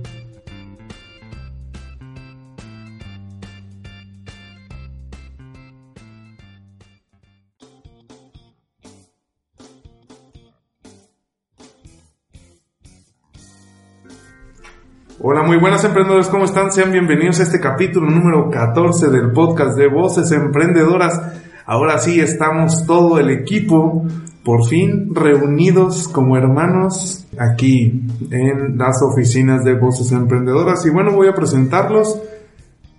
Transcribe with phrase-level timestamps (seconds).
[15.22, 16.72] Hola, muy buenas emprendedores, ¿cómo están?
[16.72, 21.20] Sean bienvenidos a este capítulo número 14 del podcast de Voces Emprendedoras.
[21.66, 24.06] Ahora sí estamos todo el equipo,
[24.42, 28.00] por fin reunidos como hermanos aquí
[28.30, 30.86] en las oficinas de Voces Emprendedoras.
[30.86, 32.18] Y bueno, voy a presentarlos.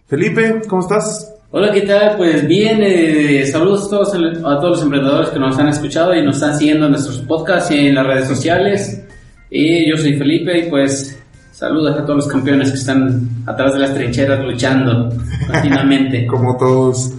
[0.06, 1.34] Felipe, ¿cómo estás?
[1.50, 2.18] Hola, ¿qué tal?
[2.18, 6.24] Pues bien, eh, saludos a todos, a todos los emprendedores que nos han escuchado y
[6.24, 9.08] nos están siguiendo en nuestros podcasts y en las redes sociales.
[9.50, 11.21] Y yo soy Felipe y pues
[11.62, 15.10] Saludos a todos los campeones que están atrás de las trincheras luchando
[15.46, 16.26] continuamente.
[16.28, 17.14] Como todos.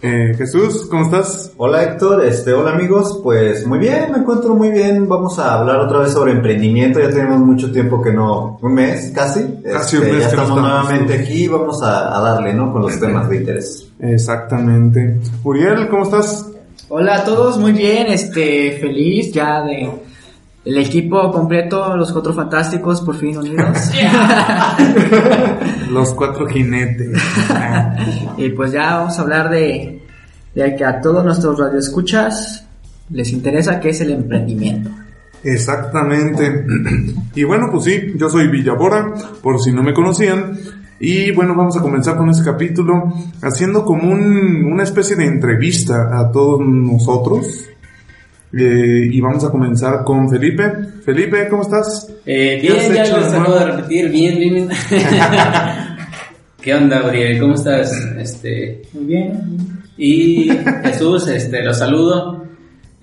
[0.00, 1.52] Eh, Jesús, ¿cómo estás?
[1.58, 5.06] Hola Héctor, este, hola amigos, pues muy bien, me encuentro muy bien.
[5.06, 6.98] Vamos a hablar otra vez sobre emprendimiento.
[6.98, 9.40] Ya tenemos mucho tiempo que no, un mes casi.
[9.62, 10.62] Casi un Este, mes Ya que no estamos estamos.
[10.62, 11.46] nuevamente aquí.
[11.48, 12.72] Vamos a, a darle, ¿no?
[12.72, 13.86] Con los temas de interés.
[14.00, 15.20] Exactamente.
[15.42, 16.46] Uriel, ¿cómo estás?
[16.88, 19.90] Hola a todos, muy bien, este, feliz ya de
[20.64, 23.90] el equipo completo, los cuatro fantásticos por fin unidos.
[25.90, 27.10] Los cuatro jinetes.
[28.36, 30.02] y pues ya vamos a hablar de,
[30.54, 32.66] de que a todos nuestros radioescuchas
[33.10, 34.90] les interesa qué es el emprendimiento.
[35.42, 36.64] Exactamente.
[37.34, 39.12] Y bueno, pues sí, yo soy Villabora,
[39.42, 40.56] por si no me conocían.
[40.98, 43.12] Y bueno, vamos a comenzar con este capítulo
[43.42, 47.66] haciendo como un- una especie de entrevista a todos nosotros.
[48.56, 50.62] Eh, y vamos a comenzar con Felipe.
[51.04, 52.08] Felipe, ¿cómo estás?
[52.24, 53.40] Eh, ¿Qué has bien, ya hermano?
[53.42, 54.54] acabo de repetir, bien, bien.
[54.54, 54.68] bien.
[56.62, 57.38] ¿Qué onda, Uriel?
[57.40, 57.92] ¿Cómo estás?
[58.18, 59.40] Este, Muy bien.
[59.98, 60.50] y
[60.84, 62.42] Jesús, este, los saludo.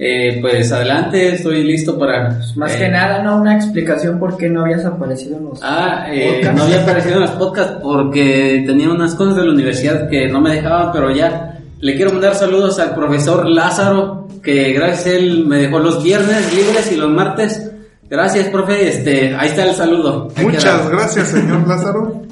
[0.03, 2.39] Eh, pues adelante, estoy listo para...
[2.55, 6.07] Más eh, que nada, no una explicación por qué no habías aparecido en los Ah,
[6.11, 6.57] eh, podcasts.
[6.57, 10.41] no había aparecido en los podcasts porque tenía unas cosas de la universidad que no
[10.41, 15.45] me dejaban, pero ya le quiero mandar saludos al profesor Lázaro, que gracias a él
[15.45, 17.71] me dejó los viernes libres y los martes.
[18.09, 20.29] Gracias, profe, este, ahí está el saludo.
[20.41, 22.21] Muchas gracias, señor Lázaro.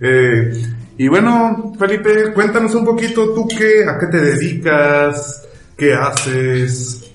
[0.00, 0.52] Eh,
[0.96, 5.42] y bueno, Felipe, cuéntanos un poquito tú qué, a qué te dedicas,
[5.76, 7.10] qué haces.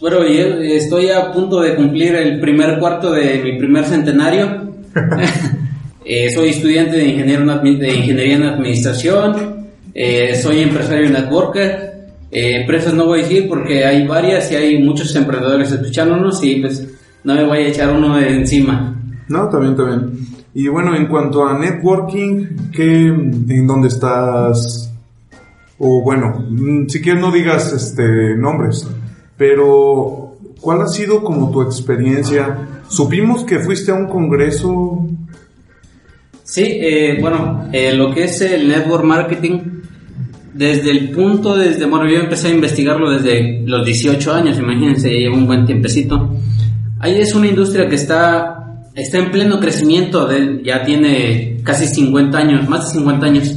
[0.00, 4.72] Bueno, y eh, estoy a punto de cumplir el primer cuarto de mi primer centenario.
[6.06, 9.53] Eh, soy estudiante de, ingeniero de ingeniería en administración.
[9.94, 11.94] Eh, soy empresario networker.
[12.30, 16.56] Eh, empresas no voy a decir porque hay varias y hay muchos emprendedores escuchándonos y
[16.56, 16.86] pues
[17.22, 19.00] no me voy a echar uno de encima.
[19.28, 20.34] No, también, bien.
[20.52, 24.92] Y bueno, en cuanto a networking, ¿qué, ¿en dónde estás?
[25.78, 28.88] O bueno, mm, si quieres no digas este, nombres,
[29.36, 32.82] pero ¿cuál ha sido como tu experiencia?
[32.88, 35.06] Supimos que fuiste a un congreso.
[36.44, 39.82] Sí, eh, bueno, eh, lo que es el network marketing,
[40.54, 45.18] desde el punto, desde, bueno, yo empecé a investigarlo desde los 18 años, imagínense, ya
[45.18, 46.30] lleva un buen tiempecito.
[47.00, 52.38] Ahí es una industria que está, está en pleno crecimiento, de- ya tiene casi 50
[52.38, 53.54] años, más de 50 años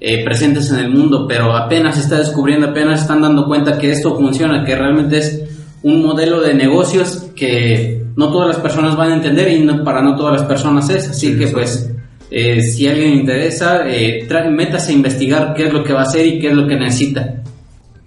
[0.00, 4.14] eh, presentes en el mundo, pero apenas está descubriendo, apenas están dando cuenta que esto
[4.16, 5.42] funciona, que realmente es
[5.82, 10.02] un modelo de negocios que no todas las personas van a entender y no- para
[10.02, 11.90] no todas las personas es, así que pues
[12.30, 16.26] eh, si alguien interesa, eh, métase a investigar qué es lo que va a hacer
[16.26, 17.42] y qué es lo que necesita.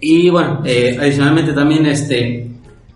[0.00, 2.48] Y bueno, eh, adicionalmente también este,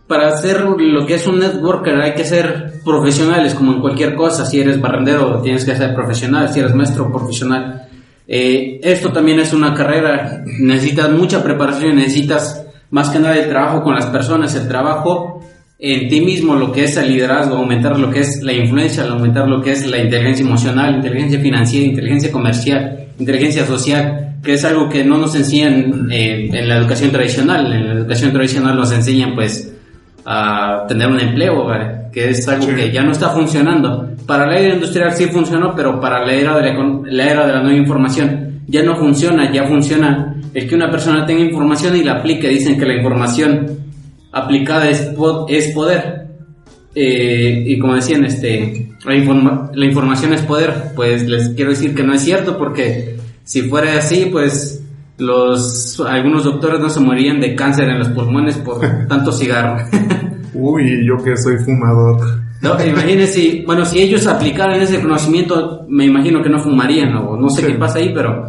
[0.06, 4.44] para hacer lo que es un networker hay que ser profesionales como en cualquier cosa.
[4.44, 7.88] Si eres barrendero tienes que ser profesional, si eres maestro profesional.
[8.28, 13.82] Eh, esto también es una carrera, necesitas mucha preparación, necesitas más que nada el trabajo
[13.82, 15.42] con las personas, el trabajo
[15.84, 19.48] en ti mismo, lo que es el liderazgo, aumentar lo que es la influencia, aumentar
[19.48, 24.88] lo que es la inteligencia emocional, inteligencia financiera, inteligencia comercial, inteligencia social, que es algo
[24.88, 27.72] que no nos enseñan eh, en la educación tradicional.
[27.72, 29.74] En la educación tradicional nos enseñan pues
[30.24, 31.66] a tener un empleo,
[32.12, 32.74] que es algo Sí.
[32.76, 34.08] que ya no está funcionando.
[34.24, 37.52] Para la era industrial sí funcionó, pero para la era de la, la era de
[37.54, 42.04] la nueva información ya no funciona, ya funciona el que una persona tenga información y
[42.04, 42.48] la aplique.
[42.48, 43.81] Dicen que la información
[44.32, 46.26] aplicada es, po- es poder.
[46.94, 50.92] Eh, y como decían, este, la, informa- la información es poder.
[50.96, 54.82] Pues les quiero decir que no es cierto porque si fuera así, pues
[55.18, 59.84] los algunos doctores no se morirían de cáncer en los pulmones por tanto cigarro.
[60.54, 62.40] Uy, yo que soy fumador.
[62.60, 67.36] No, imagínense, si- bueno, si ellos aplicaran ese conocimiento, me imagino que no fumarían, o
[67.36, 67.68] no sé Sí.
[67.68, 68.46] qué pasa ahí, pero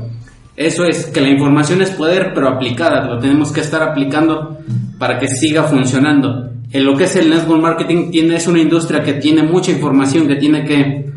[0.55, 4.59] eso es, que la información es poder, pero aplicada, lo tenemos que estar aplicando
[5.03, 6.49] para que siga funcionando.
[6.71, 10.29] En lo que es el network marketing, tiene, es una industria que tiene mucha información,
[10.29, 11.11] que tiene que,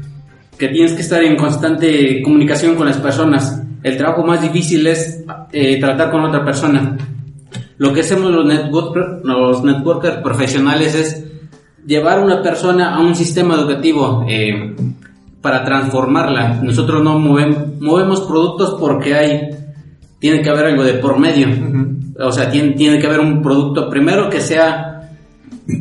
[0.59, 3.63] que tienes que estar en constante comunicación con las personas.
[3.85, 5.23] El trabajo más difícil es
[5.53, 6.97] eh, tratar con otra persona.
[7.79, 11.25] Lo que hacemos los, networker- los networkers profesionales es
[11.87, 14.75] llevar a una persona a un sistema educativo eh,
[15.41, 16.61] para transformarla.
[16.61, 19.51] Nosotros no movem- movemos productos porque hay,
[20.27, 21.47] tiene que haber algo de por medio.
[22.19, 25.09] O sea, tiene, tiene que haber un producto primero que sea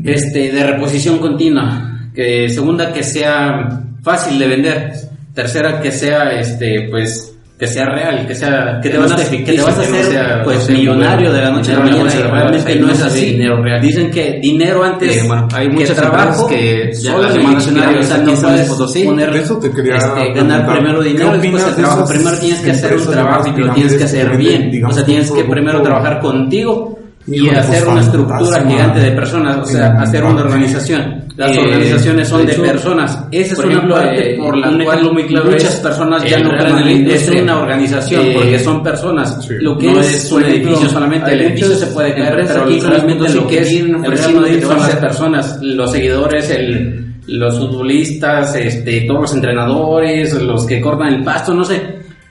[0.03, 4.94] este, de reposición continua, que segunda que sea fácil de vender,
[5.33, 9.38] tercera que sea este, pues que sea real, que sea que te, vas a, que
[9.44, 11.86] te vas a no hacer sea- pues no sea millonario de la noche a la
[11.86, 13.25] mañana realmente no es así.
[13.28, 13.81] dinero real.
[13.81, 17.48] Dicen que dinero antes Eh, bueno, hay que muchas trabajo, empresas que ya solo el
[17.48, 19.04] diccionario, o sea, no puedes Potosí.
[19.06, 22.06] poner, eso te quería este, ganar primero ¿Qué dinero, después el trabajo.
[22.10, 24.86] Primero tienes que hacer un trabajo y lo tienes que hacer bien.
[24.86, 26.94] O sea, tienes que primero trabajar contigo
[27.27, 31.24] y Híjole, hacer pues, una estructura gigante de personas, o sea, hacer una organización.
[31.36, 33.19] Las Eh, organizaciones son de de, personas.
[33.31, 36.51] Esa es una parte eh, por la cual muy claro muchas es personas ya no
[36.51, 39.44] creen este, una organización, eh, porque son personas.
[39.45, 39.56] sí.
[39.60, 42.63] Lo que No es, es, un ejemplo, edificio solamente, el edificio se puede caer, pero
[42.63, 45.92] aquí solamente lo que es el Real ofreciendo Madrid que te son las personas, los
[45.92, 51.81] seguidores, el, los futbolistas, este, todos los entrenadores, los que cortan el pasto, no sé.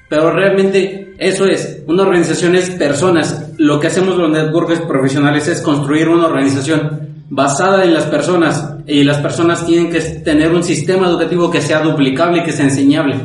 [0.09, 3.44] Pero realmente eso es, una organización es personas.
[3.59, 9.03] Lo que hacemos los networkers profesionales es construir una organización basada en las personas y
[9.05, 13.17] las personas tienen que tener un sistema educativo que sea duplicable y que sea enseñable.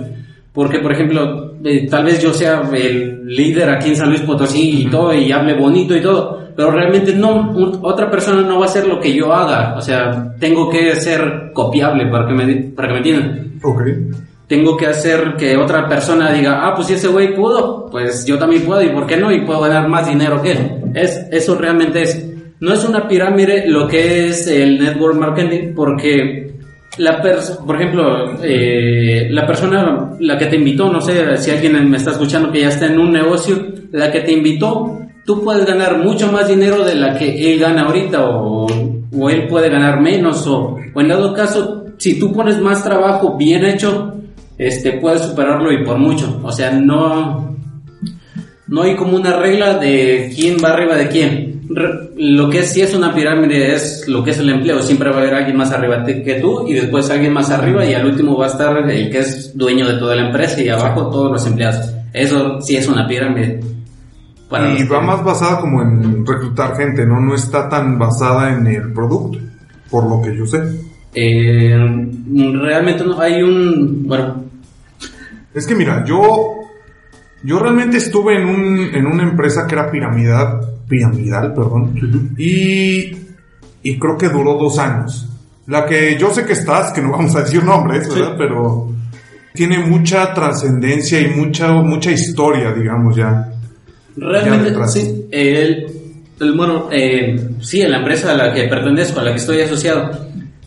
[0.53, 4.81] Porque, por ejemplo, eh, tal vez yo sea el líder aquí en San Luis Potosí
[4.83, 8.65] y todo, y hable bonito y todo, pero realmente no, un- otra persona no va
[8.65, 9.75] a hacer lo que yo haga.
[9.77, 13.51] O sea, tengo que ser copiable para que me, para que me entiendan.
[13.63, 13.81] Ok.
[14.49, 18.37] Tengo que hacer que otra persona diga, ah, pues si ese güey pudo, pues yo
[18.37, 19.31] también puedo, ¿y por qué no?
[19.31, 20.71] Y puedo ganar más dinero que él.
[20.95, 22.25] Es, eso realmente es.
[22.59, 26.51] No es una pirámide lo que es el network marketing, porque
[26.97, 31.87] la pers- por ejemplo, eh, la persona, la que te invitó, no sé si alguien
[31.89, 33.55] me está escuchando que ya está en un negocio,
[33.91, 37.83] la que te invitó, tú puedes ganar mucho más dinero de la que él gana
[37.83, 38.65] ahorita, o,
[39.15, 43.37] o él puede ganar menos, o, o en dado caso, si tú pones más trabajo
[43.37, 44.15] bien hecho,
[44.59, 46.39] este, puedes superarlo y por mucho.
[46.43, 47.55] O sea, no,
[48.67, 51.61] no hay como una regla de quién va arriba de quién.
[51.69, 54.81] Re- lo que sí es una pirámide es lo que es el empleo.
[54.81, 57.93] Siempre va a haber alguien más arriba que tú y después alguien más arriba y
[57.93, 61.09] al último va a estar el que es dueño de toda la empresa y abajo
[61.09, 61.91] todos los empleados.
[62.13, 63.59] Eso sí es una pirámide.
[64.49, 67.19] Para y va más basada como en reclutar gente, ¿no?
[67.21, 69.37] No está tan basada en el producto,
[69.91, 70.57] por lo que yo sé.
[71.13, 71.77] Eh,
[72.59, 74.07] realmente no hay un...
[74.07, 74.43] Bueno,
[75.53, 76.55] Es que mira, yo
[77.43, 83.11] yo realmente estuve en un en una empresa que era piramidal, piramidal, perdón, y
[83.81, 85.27] y creo que duró dos años.
[85.67, 88.35] La que yo sé que estás, que no vamos a decir nombres, ¿verdad?
[88.37, 88.89] Pero
[89.53, 93.51] tiene mucha trascendencia y mucha mucha historia, digamos ya.
[94.17, 94.93] Ya Realmente, detrás.
[94.93, 95.27] sí.
[95.31, 95.85] El,
[96.39, 99.61] el- bueno, eh, sí, en la empresa a la que pertenezco, a la que estoy
[99.61, 100.09] asociado,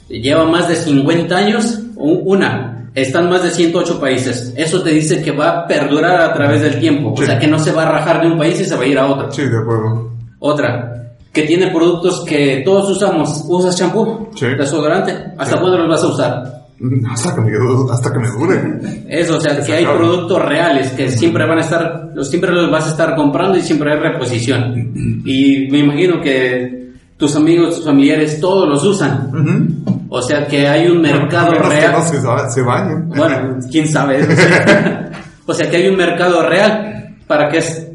[0.09, 1.81] lleva más de 50 años.
[1.97, 4.53] Una, están más de 108 países.
[4.57, 7.15] Eso te dice que va a perdurar a través del tiempo.
[7.17, 7.23] Sí.
[7.23, 8.87] O sea, que no se va a rajar de un país y se va a
[8.87, 9.31] ir a otro.
[9.33, 10.11] Sí, de acuerdo.
[10.41, 13.45] Otra, que tiene productos que todos usamos.
[13.49, 14.29] ¿Usas champú?
[14.35, 14.47] Sí.
[14.59, 15.13] ¿Desodorante?
[15.39, 15.61] ¿Hasta Sí.
[15.61, 16.63] cuándo los vas a usar?
[17.13, 17.53] Hasta que me,
[17.93, 18.81] hasta que me dure.
[19.09, 19.99] Eso, o sea, que hay Exacto.
[20.01, 23.63] productos reales que siempre van a estar, los siempre los vas a estar comprando y
[23.63, 24.93] siempre hay reposición.
[25.25, 29.29] Y me imagino que tus amigos, tus familiares, todos los usan.
[29.33, 29.92] Ujú.
[30.15, 31.93] O sea, que hay un mercado Menos que real.
[31.93, 33.09] no se, bañen.
[33.09, 34.21] Bueno, quién sabe.
[35.47, 37.89] o sea, que hay un mercado real para que es,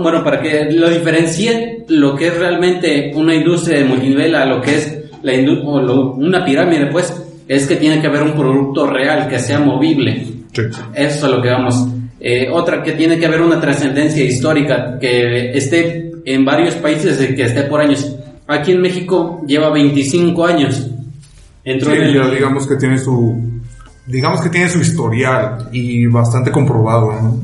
[0.00, 4.60] bueno, para que lo diferencie lo que es realmente una industria de multinivel a lo
[4.60, 5.32] que es la
[5.64, 7.14] o lo- una pirámide, pues,
[7.46, 10.24] es que tiene que haber un producto real que sea movible.
[10.52, 10.62] Sí.
[10.94, 11.86] Eso es lo que vamos.
[12.20, 17.34] Eh, otra que tiene que haber una trascendencia histórica, que esté en varios países, y
[17.34, 18.16] que esté por años.
[18.48, 20.90] Aquí en México lleva 25 años.
[21.64, 23.40] Entró Sí, en el- ya digamos que tiene su
[24.06, 27.40] digamos que tiene su historial y bastante comprobado, ¿no?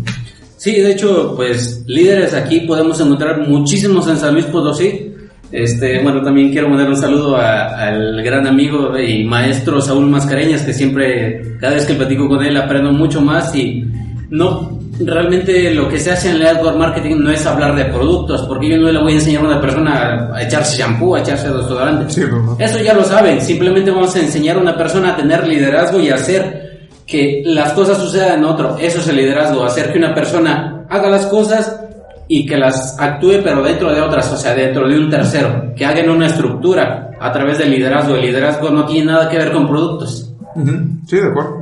[0.58, 5.06] Sí, de hecho, pues líderes aquí podemos encontrar muchísimos en San Luis Potosí.
[5.50, 10.62] Este, bueno, también quiero mandar un saludo a- al gran amigo y maestro Saúl Mascareñas,
[10.62, 13.84] que siempre, cada vez que platico con él, aprendo mucho más y
[14.28, 18.42] no, realmente lo que se hace en el network marketing no es hablar de productos,
[18.42, 21.48] porque yo no le voy a enseñar a una persona a echarse shampoo, a echarse
[21.48, 22.12] desodorante.
[22.12, 22.22] Sí.
[22.58, 26.10] Eso ya lo saben, simplemente vamos a enseñar a una persona a tener liderazgo y
[26.10, 28.76] hacer que las cosas sucedan en otro.
[28.78, 31.80] Eso es el liderazgo, hacer que una persona haga las cosas
[32.28, 35.84] y que las actúe pero dentro de otras, o sea, dentro de un tercero, que
[35.84, 38.14] hagan una estructura a través del liderazgo.
[38.14, 40.32] El liderazgo no tiene nada que ver con productos.
[40.54, 40.70] Ujú,
[41.06, 41.59] Sí, de acuerdo.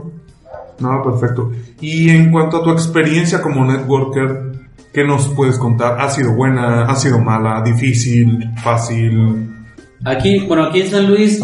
[0.80, 1.50] No, perfecto.
[1.80, 4.52] Y en cuanto a tu experiencia como networker,
[4.92, 6.00] ¿qué nos puedes contar?
[6.00, 6.84] ¿Ha sido buena?
[6.84, 7.62] ¿Ha sido mala?
[7.62, 8.50] ¿Difícil?
[8.62, 9.48] ¿Fácil?
[10.04, 11.42] Aquí, bueno, aquí en San Luis,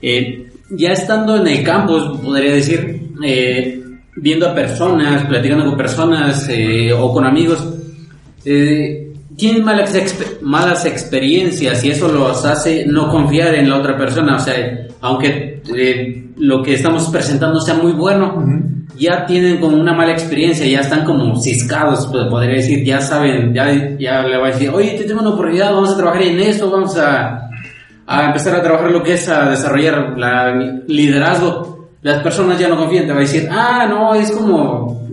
[0.00, 3.82] eh, ya estando en el campus, podría decir, eh,
[4.16, 7.66] viendo a personas, platicando con personas eh, o con amigos,
[8.44, 9.92] eh, tienen malas,
[10.42, 14.36] malas experiencias y eso los hace no confiar en la otra persona.
[14.36, 18.44] O sea, aunque eh, lo que estamos presentando sea muy bueno,
[18.98, 23.52] ya tienen como una mala experiencia, ya están como ciscados, pues, podría decir, ya saben,
[23.52, 26.38] ya, ya le va a decir, oye, te tengo una oportunidad, vamos a trabajar en
[26.38, 27.50] esto, vamos a,
[28.06, 30.54] a empezar a trabajar lo que es a desarrollar la
[30.86, 31.88] liderazgo.
[32.02, 35.08] Las personas ya no confían, te va a decir, ah, no, es como,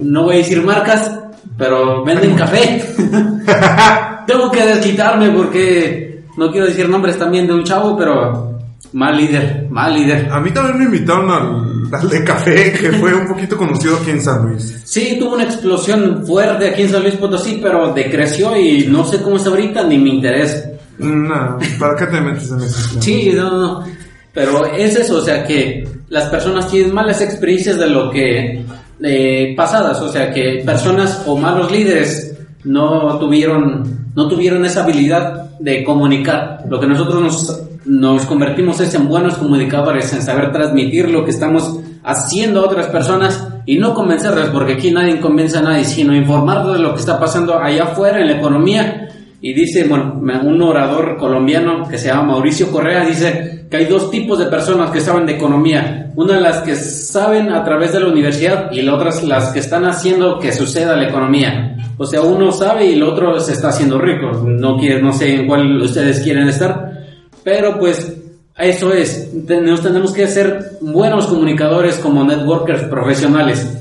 [0.00, 1.20] no voy a decir marcas,
[1.56, 2.84] pero venden café.
[4.26, 8.58] Tengo que desquitarme porque no quiero decir nombres también de un chavo, pero
[8.92, 10.28] mal líder, mal líder.
[10.30, 14.10] A mí también me invitaron al, al de café, que fue un poquito conocido aquí
[14.10, 14.82] en San Luis.
[14.84, 19.20] Sí, tuvo una explosión fuerte aquí en San Luis Potosí, pero decreció y no sé
[19.20, 20.70] cómo está ahorita ni me interesa.
[20.98, 23.84] No, ¿para qué te metes en ese Sí, no, no.
[24.32, 28.64] Pero es eso, o sea que las personas tienen malas experiencias de lo que
[29.02, 35.58] eh, pasadas, o sea que personas o malos líderes no tuvieron no tuvieron esa habilidad
[35.58, 36.64] de comunicar.
[36.68, 41.80] Lo que nosotros nos, convertimos es en buenos comunicadores, en saber transmitir lo que estamos
[42.04, 46.76] haciendo a otras personas y no convencerlas, porque aquí nadie convence a nadie, sino informarlos
[46.76, 49.08] de lo que está pasando allá afuera en la economía
[49.44, 54.10] y dice, bueno, un orador colombiano que se llama Mauricio Correa dice que hay dos
[54.10, 56.10] tipos de personas que saben de economía.
[56.16, 59.84] Una las que saben a través de la universidad y la otra las que están
[59.84, 61.76] haciendo que suceda la economía.
[61.98, 64.32] O sea, uno sabe y el otro se está haciendo rico.
[64.46, 67.04] No quiere, no sé en cuál ustedes quieren estar,
[67.42, 68.16] pero pues
[68.56, 69.30] eso es.
[69.34, 73.76] Nos tenemos que ser buenos comunicadores como networkers profesionales.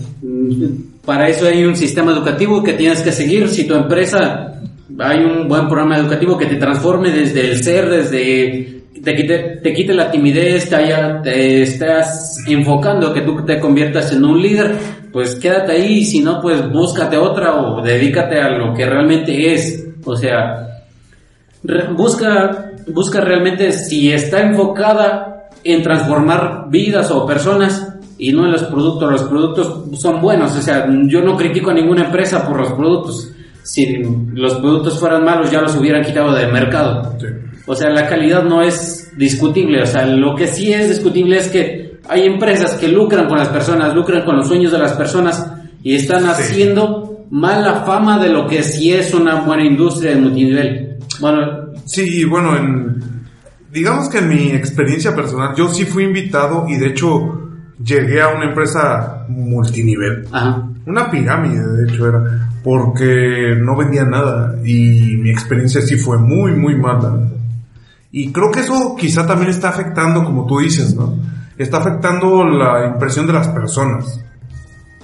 [1.06, 3.48] Para eso hay un sistema educativo que tienes que seguir.
[3.48, 4.54] Si tu empresa
[5.00, 9.74] hay un buen programa educativo que te transforme desde el ser, desde te quite, te
[9.74, 14.76] quite la timidez, te, haya, te estás enfocando que tú te conviertas en un líder,
[15.12, 19.54] pues quédate ahí, y si no, pues búscate otra o dedícate a lo que realmente
[19.54, 19.88] es.
[20.06, 20.84] O sea,
[21.96, 28.64] busca, busca realmente si está enfocada en transformar vidas o personas y no en los
[28.64, 29.12] productos.
[29.12, 33.33] Los productos son buenos, o sea, yo no critico a ninguna empresa por los productos.
[33.64, 34.04] Si
[34.34, 37.18] los productos fueran malos, ya los hubieran quitado del mercado.
[37.20, 37.28] Sí.
[37.66, 39.82] O sea, la calidad no es discutible.
[39.82, 43.48] O sea, lo que sí es discutible es que hay empresas que lucran con las
[43.48, 45.50] personas, lucran con los sueños de las personas
[45.82, 50.98] y están haciendo mala fama de lo que sí es una buena industria de multinivel.
[51.20, 53.02] Bueno, Sí, bueno, en,
[53.72, 57.43] digamos que en mi experiencia personal, yo sí fui invitado y de hecho
[57.84, 60.28] llegué a una empresa multinivel.
[60.32, 60.70] ajá.
[60.86, 62.50] Una pirámide, de hecho, era.
[62.64, 64.56] Porque no vendía nada.
[64.64, 67.20] Y mi experiencia sí fue muy, muy mala.
[68.12, 71.16] Y creo que eso quizá también está afectando, como tú dices, ¿no?
[71.58, 74.20] Está afectando la impresión de las personas.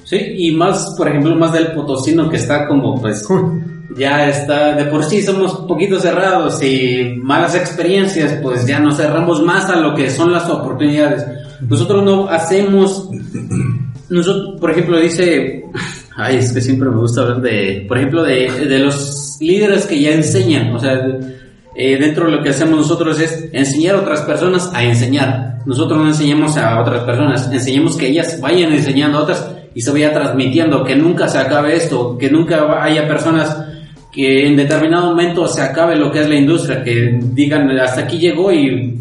[0.04, 3.64] Sí, y más, por ejemplo, más del potosino que está como pues Uy,
[3.96, 9.42] ya está, de por sí somos poquito cerrados y malas experiencias, pues ya nos cerramos
[9.44, 11.26] más a lo que son las oportunidades.
[11.62, 13.10] Nosotros no hacemos,
[14.10, 15.66] nosotros, por ejemplo, dice,
[16.16, 20.00] ay, es que siempre me gusta hablar de, por ejemplo, de, de los líderes que
[20.00, 21.02] ya enseñan, o sea,
[21.76, 25.60] eh, dentro de lo que hacemos nosotros es enseñar a otras personas a enseñar.
[25.66, 29.92] Nosotros no enseñamos a otras personas, enseñamos que ellas vayan enseñando a otras y se
[29.92, 33.56] vaya transmitiendo, que nunca se acabe esto, que nunca haya personas
[34.12, 38.18] que en determinado momento se acabe lo que es la industria, que digan hasta aquí
[38.18, 39.00] llegó y,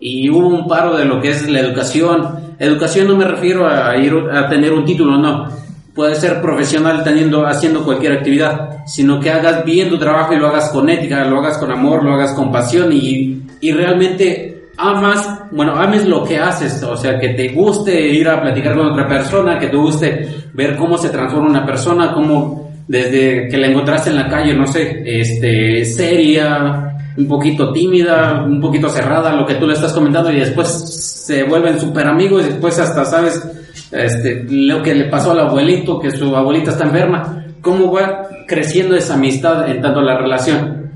[0.00, 2.54] y hubo un paro de lo que es la educación.
[2.58, 5.48] Educación no me refiero a ir a tener un título, no.
[5.94, 10.48] Puede ser profesional teniendo, haciendo cualquier actividad, sino que hagas bien tu trabajo y lo
[10.48, 15.40] hagas con ética, lo hagas con amor, lo hagas con pasión y, y realmente amas,
[15.52, 19.08] bueno, ames lo que haces, o sea, que te guste ir a platicar con otra
[19.08, 24.10] persona, que te guste ver cómo se transforma una persona, cómo desde que la encontraste
[24.10, 29.54] en la calle, no sé, este, seria, un poquito tímida, un poquito cerrada, lo que
[29.54, 33.42] tú le estás comentando, y después se vuelven súper amigos, y después hasta sabes
[33.90, 38.94] este, lo que le pasó al abuelito, que su abuelita está enferma, cómo va creciendo
[38.94, 40.90] esa amistad en tanto la relación,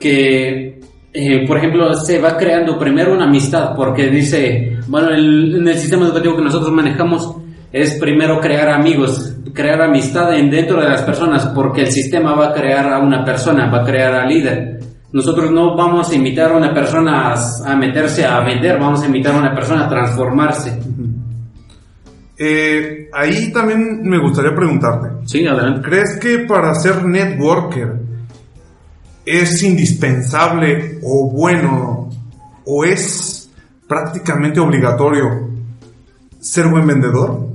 [0.00, 0.80] que,
[1.12, 5.78] eh, por ejemplo, se va creando primero una amistad, porque dice, bueno, el- en el
[5.78, 7.36] sistema educativo que nosotros manejamos
[7.74, 12.48] es primero crear amigos, crear amistad en- dentro de las personas, porque el sistema va
[12.50, 14.78] a crear a una persona, va a crear al líder.
[15.12, 19.06] Nosotros no vamos a invitar a una persona a, a meterse a vender, vamos a
[19.06, 20.78] invitar a una persona a transformarse.
[22.36, 25.82] Eh, ahí también me gustaría preguntarte, Sí, adelante.
[25.88, 27.94] ¿crees que para ser networker
[29.24, 32.10] es indispensable o bueno
[32.66, 33.48] o es
[33.88, 35.48] prácticamente obligatorio
[36.40, 37.53] ser buen vendedor?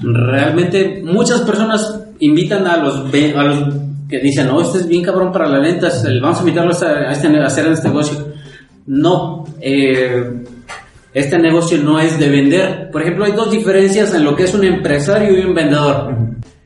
[0.00, 3.74] Realmente muchas personas invitan a los, ve- a los
[4.08, 7.28] que dicen, no, este es bien cabrón para las ventas, vamos a invitarlos a, este,
[7.38, 8.28] a hacer este negocio.
[8.86, 10.44] No, eh,
[11.12, 12.90] este negocio no es de vender.
[12.90, 16.16] Por ejemplo, hay dos diferencias en lo que es un empresario y un vendedor.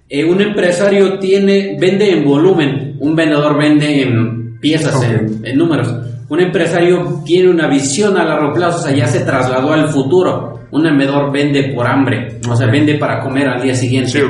[0.08, 5.92] Eh, un empresario tiene, vende en volumen, un vendedor vende en piezas, en, en números.
[6.28, 10.60] Un empresario tiene una visión a largo plazo, o sea, ya se trasladó al futuro.
[10.72, 14.10] Un vendedor vende por hambre, o sea, vende para comer al día siguiente.
[14.10, 14.20] Sí.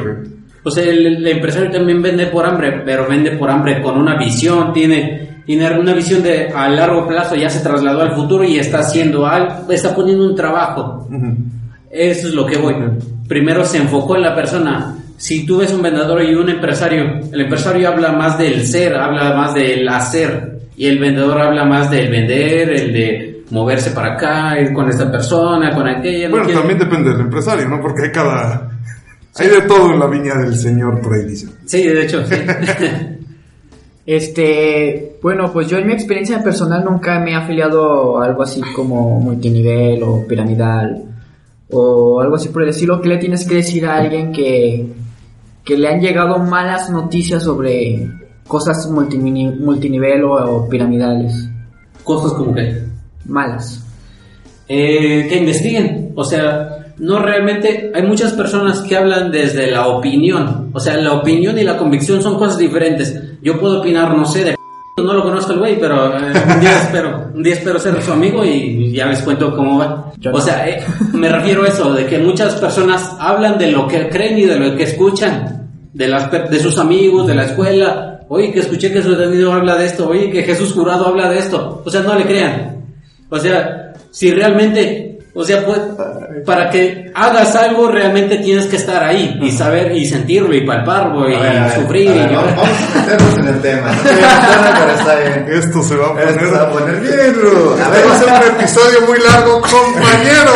[0.65, 4.17] O sea, el, el empresario también vende por hambre, pero vende por hambre con una
[4.17, 8.59] visión, tiene, tiene una visión de a largo plazo, ya se trasladó al futuro y
[8.59, 11.09] está haciendo algo, está poniendo un trabajo.
[11.91, 12.75] Eso es lo que voy.
[13.29, 14.97] Primero se enfocó en la persona.
[15.17, 19.35] Si tú ves un vendedor y un empresario, el empresario habla más del ser, habla
[19.35, 24.59] más del hacer, y el vendedor habla más del vender, el de moverse para acá,
[24.59, 26.29] ir con esta persona, con aquella.
[26.29, 27.81] no Bueno, también depende del empresario, ¿no?
[27.81, 28.71] Porque hay cada...
[29.39, 31.51] Hay de todo en la viña del señor, por ahí dicen.
[31.65, 32.35] Sí, de hecho, sí.
[34.05, 38.61] Este, bueno, pues yo en mi experiencia personal nunca me he afiliado a algo así
[38.75, 41.05] como multinivel o piramidal
[41.71, 43.01] o algo así por el estilo.
[43.01, 44.93] ¿Qué le tienes que decir a alguien que,
[45.65, 48.11] que le han llegado malas noticias sobre
[48.49, 51.49] cosas multinivel o, o piramidales?
[52.03, 52.92] Cosas como que...
[53.27, 53.85] Malas.
[54.69, 56.13] eh, que investiguen.
[56.15, 60.71] O sea, no realmente hay muchas personas que hablan desde la opinión.
[60.73, 63.21] O sea, la opinión y la convicción son cosas diferentes.
[63.43, 64.55] Yo puedo opinar, no sé, de
[64.99, 68.13] no lo conozco el güey, pero eh, un día espero, un día espero ser su
[68.13, 70.13] amigo y ya les cuento cómo va.
[70.33, 74.09] O sea, eh, me refiero a eso, de que muchas personas hablan de lo que
[74.11, 78.21] creen y de lo que escuchan, de las de sus amigos, de la escuela.
[78.29, 81.39] Oye, que escuché que su tenido habla de esto, oye, que Jesús Jurado habla de
[81.39, 81.83] esto.
[81.85, 82.82] O sea, no le crean.
[83.35, 85.81] O sea, si realmente, o sea, pues,
[86.45, 91.31] para que hagas algo realmente tienes que estar ahí y saber y sentirlo y palparlo
[91.31, 92.57] y A ver, a ver, sufrir a ver, y vamos, llorar.
[92.57, 93.93] vamos a meternos en el tema.
[93.93, 95.47] No quería meterme, pero está bien.
[95.59, 96.29] Esto se va a poner...
[96.29, 97.15] Esto se va a poner bien.
[97.83, 100.55] A ver, va a ser un episodio muy largo, compañeros.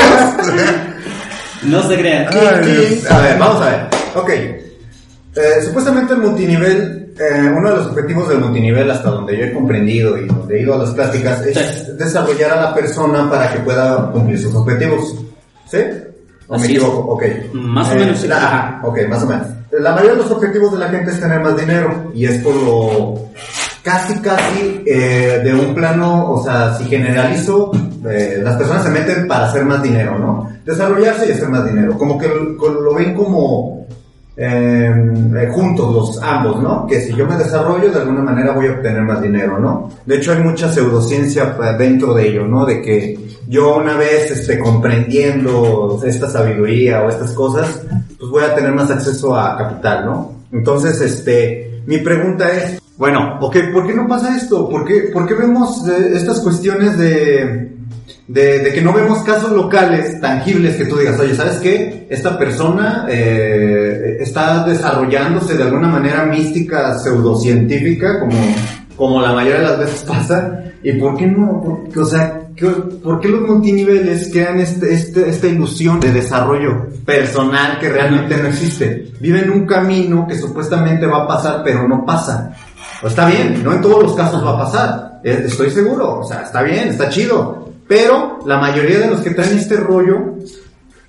[1.62, 2.26] No se crean.
[2.30, 3.80] Ay, A ver, vamos a ver.
[4.16, 4.30] Ok.
[4.30, 9.52] Eh, supuestamente el multinivel, eh, uno de los objetivos del multinivel, hasta donde yo he
[9.52, 11.92] comprendido y donde he ido a las pláticas, es Sí.
[11.98, 15.14] desarrollar a la persona para que pueda cumplir sus objetivos.
[15.70, 15.78] ¿Sí?
[16.48, 16.98] ¿O me Así equivoco?
[17.14, 17.24] Ok.
[17.54, 19.46] Más o Eh, menos, la- ajá, ok, más o menos.
[19.72, 22.54] La mayoría de los objetivos de la gente es tener más dinero y es por
[22.54, 23.14] lo
[23.82, 27.70] casi casi eh, de un plano, o sea, si generalizo,
[28.08, 30.48] eh, las personas se meten para hacer más dinero, ¿no?
[30.64, 33.85] Desarrollarse y hacer más dinero, como que lo, lo ven como
[34.36, 34.92] eh,
[35.34, 36.86] eh, juntos los ambos, ¿no?
[36.86, 39.90] Que si yo me desarrollo de alguna manera voy a obtener más dinero, ¿no?
[40.04, 42.66] De hecho hay mucha pseudociencia eh, dentro de ello, ¿no?
[42.66, 43.18] De que
[43.48, 47.82] yo una vez este, comprendiendo esta sabiduría o estas cosas,
[48.18, 50.32] pues voy a tener más acceso a capital, ¿no?
[50.52, 54.68] Entonces, este, mi pregunta es, bueno, ok, ¿por qué no pasa esto?
[54.68, 57.75] ¿Por qué, por qué vemos eh, estas cuestiones de,
[58.28, 62.06] de, de que no vemos casos locales tangibles que tú digas, oye, ¿sabes qué?
[62.10, 68.36] Esta persona eh, está desarrollándose de alguna manera mística, pseudocientífica, como,
[68.96, 71.62] como la mayoría de las veces pasa, ¿y por qué no?
[71.92, 76.86] Por- o sea, ¿qué- ¿por qué los multiniveles crean este, este, esta ilusión de desarrollo
[77.04, 79.12] personal que realmente no existe?
[79.20, 82.52] Viven un camino que supuestamente va a pasar, pero no pasa.
[83.00, 86.24] Pues está bien, no en todos los casos va a pasar, eh, estoy seguro, o
[86.24, 90.34] sea, está bien, está chido, pero la mayoría de los que traen este rollo,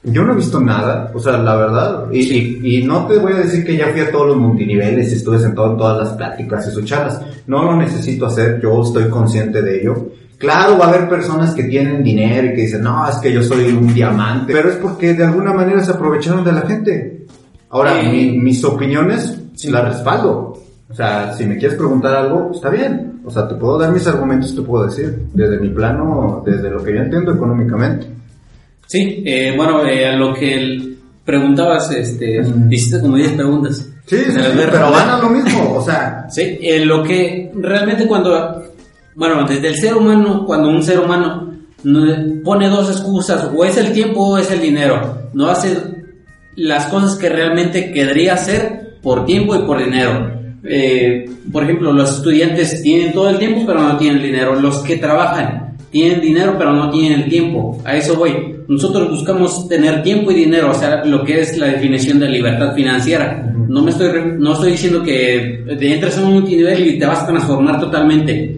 [0.04, 3.34] yo no he visto nada, o sea, la verdad, y, y- y no te voy
[3.34, 6.10] a decir que ya fui a todos los multiniveles y estuve sentado en todas las
[6.18, 9.96] pláticas y sus charlas, no lo necesito hacer, yo estoy consciente de ello,
[10.38, 13.42] Claro, va a haber personas que tienen dinero y que dicen, no, es que yo
[13.42, 17.26] soy un diamante, pero es porque de alguna manera se aprovecharon de la gente.
[17.72, 20.54] Ahora, Eh, mi- mis opiniones las respaldo.
[20.90, 23.17] O sea, si me quieres preguntar algo, está bien.
[23.28, 26.82] O sea, te puedo dar mis argumentos, te puedo decir, desde mi plano, desde lo
[26.82, 28.08] que yo entiendo económicamente.
[28.86, 30.94] Sí, eh, bueno, eh, a lo que
[31.26, 33.86] preguntabas, este, hiciste como 10 preguntas.
[34.06, 35.74] Sí, sí, pero van a lo mismo.
[35.76, 38.64] O sea, Sí, eh, lo que realmente cuando,
[39.16, 41.52] bueno, desde el ser humano, cuando un ser humano
[41.84, 45.76] no- pone dos excusas, o es el tiempo o es el dinero, no hace
[46.56, 50.37] las cosas que realmente querría hacer por tiempo y por dinero.
[50.64, 54.56] Eh, por ejemplo, los estudiantes tienen todo el tiempo pero no tienen dinero.
[54.60, 57.82] Los que trabajan tienen dinero pero no tienen el tiempo.
[57.86, 58.56] A eso voy.
[58.68, 62.74] Nosotros buscamos tener tiempo y dinero, o sea, lo que es la definición de libertad
[62.76, 63.54] financiera.
[63.68, 67.20] No me estoy, no estoy diciendo que te entres a un multinivel y te vas
[67.24, 68.58] a transformar totalmente.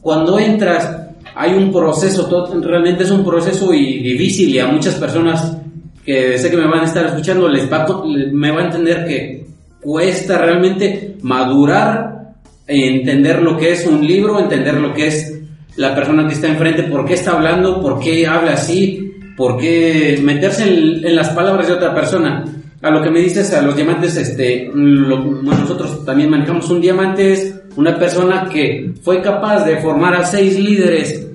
[0.00, 0.88] Cuando entras,
[1.34, 5.56] hay un proceso, to- realmente es un proceso y difícil y a muchas personas
[6.04, 7.86] que sé que me van a estar escuchando les va,
[8.32, 9.46] me va a entender que
[9.84, 12.32] cuesta realmente madurar,
[12.66, 15.40] entender lo que es un libro, entender lo que es
[15.76, 20.18] la persona que está enfrente, por qué está hablando, por qué habla así, por qué
[20.22, 22.44] meterse en, las palabras de otra persona.
[22.80, 27.32] A lo que me dices, a los diamantes, este, lo- nosotros también manejamos un diamante,
[27.32, 31.26] es una persona que fue capaz de formar a seis líderes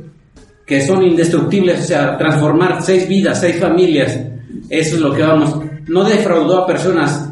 [0.66, 4.20] que son indestructibles, o sea, transformar seis vidas, seis familias.
[4.70, 5.60] Eso es lo que vamos.
[5.88, 7.29] No defraudó a personas.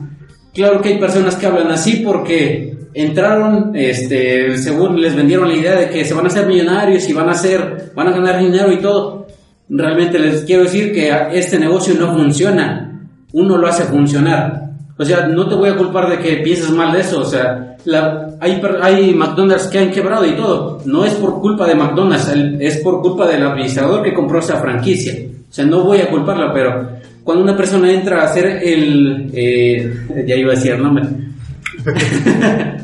[0.58, 5.76] Claro que hay personas que hablan así porque entraron, este, según les vendieron la idea
[5.76, 8.72] de que se van a hacer millonarios y van a hacer, van a ganar dinero
[8.72, 9.28] y todo.
[9.70, 13.04] Realmente les quiero decir que este negocio no funciona.
[13.34, 14.72] Uno lo hace funcionar.
[14.98, 17.22] O sea, no te voy a culpar de que pienses mal de eso.
[17.22, 20.82] O sea, la- hay, hay McDonald's que han quebrado y todo.
[20.86, 25.14] No es por culpa de McDonald's, es por culpa del administrador que compró esa franquicia.
[25.48, 26.90] O sea, no voy a culparlo, pero
[27.28, 29.30] cuando una persona entra a hacer el...
[29.34, 29.92] eh,
[30.26, 31.04] ya iba a decir el nombre.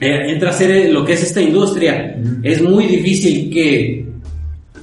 [0.00, 4.04] Eh, entra a hacer lo que es esta industria, es muy difícil que,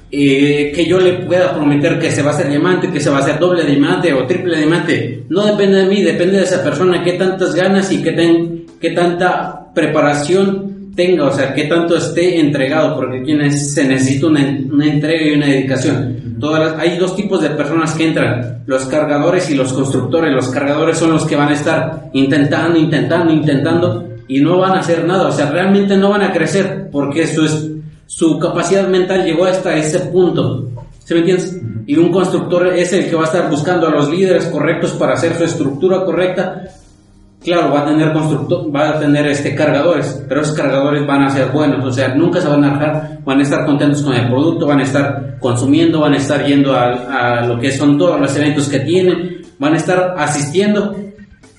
[0.09, 3.17] eh, que yo le pueda prometer que se va a hacer diamante, que se va
[3.17, 5.23] a hacer doble diamante o triple diamante.
[5.29, 8.91] No depende de mí, depende de esa persona, qué tantas ganas y qué, ten- qué
[8.91, 14.85] tanta preparación tenga, o sea, qué tanto esté entregado, porque aquí se necesita una, una
[14.87, 16.35] entrega y una dedicación.
[16.39, 20.33] Todas las- hay dos tipos de personas que entran, los cargadores y los constructores.
[20.33, 24.79] Los cargadores son los que van a estar intentando, intentando, intentando y no van a
[24.79, 27.67] hacer nada, o sea, realmente no van a crecer porque su, es-
[28.07, 30.67] su capacidad mental llegó hasta ese punto.
[31.03, 31.59] ¿Sí me entiendes?
[31.87, 35.13] Y un constructor es el que va a estar buscando a los líderes correctos para
[35.13, 36.63] hacer su estructura correcta.
[37.43, 41.29] Claro, va a tener constructor, va a tener este cargadores, pero esos cargadores van a
[41.31, 44.27] ser buenos, o sea, nunca se van a dejar, van a estar contentos con el
[44.27, 48.19] producto, van a estar consumiendo, van a estar yendo a, a lo que son todos
[48.21, 50.95] los eventos que tienen, van a estar asistiendo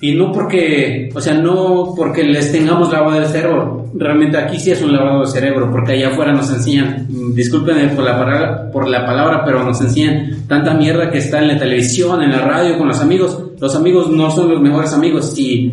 [0.03, 3.85] y no porque, o sea, no porque les tengamos lavado de cerebro.
[3.93, 7.87] Realmente aquí sí es un lavado de cerebro, porque allá afuera nos enseñan, mm, discúlpenme
[7.87, 11.57] por la, palabra, por la palabra, pero nos enseñan tanta mierda que está en la
[11.57, 13.41] televisión, en la radio, con los amigos.
[13.61, 15.71] Los amigos no son los mejores amigos y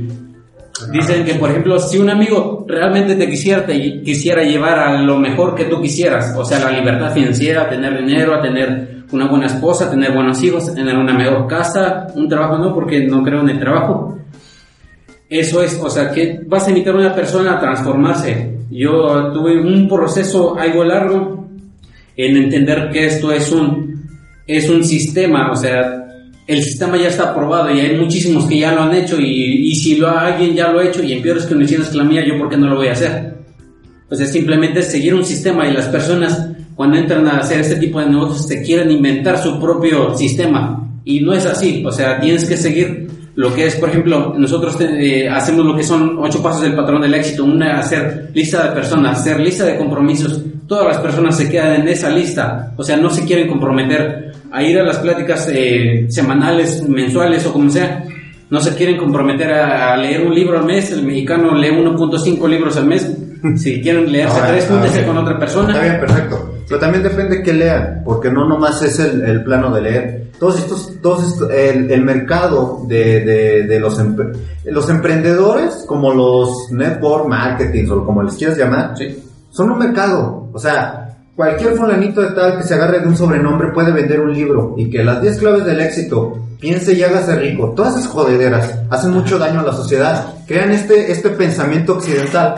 [0.93, 5.19] dicen que, por ejemplo, si un amigo realmente te quisiera, te quisiera llevar a lo
[5.19, 9.47] mejor que tú quisieras, o sea, la libertad financiera, tener dinero, a tener una buena
[9.47, 13.51] esposa, tener buenos hijos, tener una mejor casa, un trabajo, no, porque no creo en
[13.51, 14.19] el trabajo,
[15.29, 18.59] eso es, o sea, que vas a invitar a una persona a transformarse.
[18.69, 21.49] Yo tuve un proceso algo largo
[22.17, 24.09] en entender que esto es un,
[24.47, 26.09] es un sistema, o sea,
[26.49, 29.75] el sistema ya está aprobado y hay muchísimos que ya lo han hecho y, y
[29.77, 32.37] si lo, alguien ya lo ha hecho y en peores condiciones que la mía, yo
[32.37, 33.40] por qué no lo voy a hacer.
[34.11, 37.77] O sea, simplemente es seguir un sistema y las personas cuando entran a hacer este
[37.77, 40.89] tipo de negocios se quieren inventar su propio sistema.
[41.05, 44.77] Y no es así, o sea, tienes que seguir lo que es, por ejemplo, nosotros
[44.81, 48.75] eh, hacemos lo que son ocho pasos del patrón del éxito, una hacer lista de
[48.75, 52.97] personas, hacer lista de compromisos, todas las personas se quedan en esa lista, o sea,
[52.97, 58.05] no se quieren comprometer a ir a las pláticas eh, semanales, mensuales o como sea,
[58.51, 62.77] no se quieren comprometer a leer un libro al mes, el mexicano lee 1.5 libros
[62.77, 63.11] al mes,
[63.57, 65.07] si quieren leerse Ahora, tres, ah, júntense ok.
[65.07, 65.73] con otra persona.
[65.73, 66.55] Está bien, perfecto.
[66.69, 70.31] Pero también depende que lean, porque no nomás es el, el plano de leer.
[70.39, 74.33] Todos estos, todos estos, el, el mercado de, de, de los, empre-
[74.65, 79.19] los emprendedores, como los network marketing o como les quieras llamar, Sí.
[79.51, 80.49] son un mercado.
[80.53, 84.33] O sea, cualquier fulanito de tal que se agarre de un sobrenombre puede vender un
[84.33, 87.73] libro y que las 10 claves del éxito piense y hágase rico.
[87.77, 90.35] Todas esas jodederas hacen mucho daño a la sociedad.
[90.47, 92.55] Crean este, este pensamiento occidental.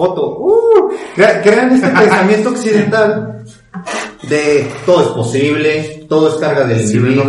[0.00, 0.38] Foto.
[0.38, 3.44] Uh, cre- crean este pensamiento occidental
[4.28, 7.24] de todo es posible, todo es carga del individuo.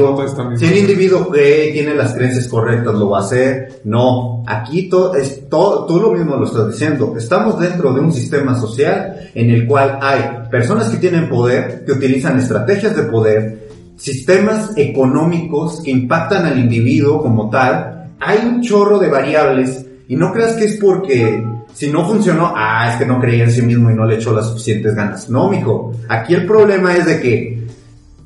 [0.59, 3.81] Si el individuo cree, tiene las creencias correctas, lo va a hacer.
[3.85, 7.13] No, aquí to- es todo, tú lo mismo lo estás diciendo.
[7.17, 11.91] Estamos dentro de un sistema social en el cual hay personas que tienen poder, que
[11.93, 18.11] utilizan estrategias de poder, sistemas económicos que impactan al individuo como tal.
[18.19, 21.41] Hay un chorro de variables y no creas que es porque
[21.73, 24.33] si no funcionó, ah, es que no creía en sí mismo y no le echó
[24.33, 25.29] las suficientes ganas.
[25.29, 25.93] No, mijo.
[26.09, 27.67] Aquí el problema es de que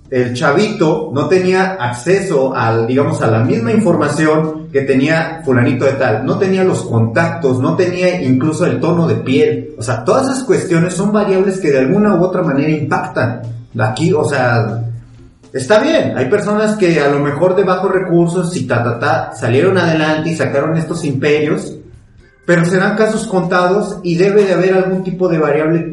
[0.09, 5.93] el chavito no tenía acceso al, digamos, a la misma información que tenía fulanito de
[5.93, 6.25] tal.
[6.25, 9.75] No tenía los contactos, no tenía incluso el tono de piel.
[9.77, 13.41] O sea, todas esas cuestiones son variables que de alguna u otra manera impactan.
[13.77, 14.85] Aquí, o sea,
[15.55, 19.31] Está bien, hay personas que a lo mejor de bajos recursos y ta, ta, ta,
[19.33, 21.77] salieron adelante y sacaron estos imperios,
[22.45, 25.91] pero serán casos contados y debe de haber algún tipo de variable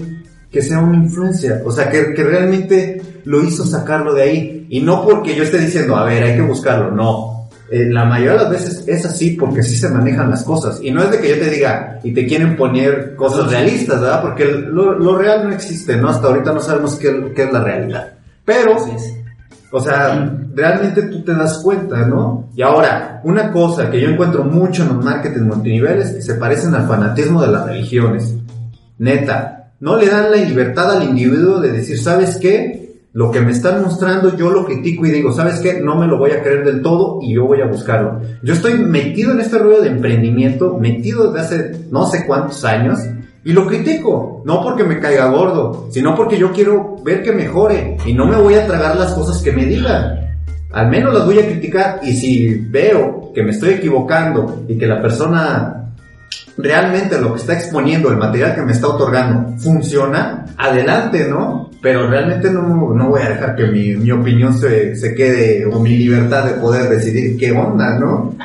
[0.50, 4.66] que sea una influencia, o sea, que, que realmente lo hizo sacarlo de ahí.
[4.68, 7.48] Y no porque yo esté diciendo, a ver, hay que buscarlo, no.
[7.70, 10.78] Eh, la mayoría de las veces es así porque así se manejan las cosas.
[10.82, 14.20] Y no es de que yo te diga y te quieren poner cosas realistas, ¿verdad?
[14.20, 16.10] Porque lo, lo real no existe, ¿no?
[16.10, 18.12] Hasta ahorita no sabemos qué, qué es la realidad.
[18.44, 18.76] Pero...
[18.76, 19.21] Así es.
[19.74, 22.50] O sea, realmente tú te das cuenta, ¿no?
[22.54, 26.74] Y ahora, una cosa que yo encuentro mucho en los marketing multiniveles que se parecen
[26.74, 28.35] al fanatismo de las religiones.
[28.98, 32.82] Neta, no le dan la libertad al individuo de decir, ¿sabes qué?
[33.14, 35.80] Lo que me están mostrando yo lo critico y digo, ¿sabes qué?
[35.80, 38.20] No me lo voy a creer del todo y yo voy a buscarlo.
[38.42, 42.98] Yo estoy metido en este rollo de emprendimiento, metido desde hace no sé cuántos años
[43.44, 47.96] y lo critico, no porque me caiga gordo, sino porque yo quiero ver que mejore
[48.07, 50.20] y no me voy a tragar las cosas que me digan.
[50.70, 54.87] Al menos las voy a criticar y si veo que me estoy equivocando y que
[54.87, 55.83] la persona
[56.57, 61.70] realmente lo que está exponiendo, el material que me está otorgando, funciona, adelante, ¿no?
[61.81, 65.81] Pero realmente no, no voy a dejar que mi, mi opinión se, se quede o
[65.81, 68.37] mi libertad de poder decidir qué onda, ¿no?